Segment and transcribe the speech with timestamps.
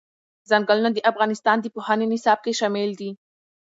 [0.49, 3.11] ځنګلونه د افغانستان د پوهنې نصاب کې شامل دي.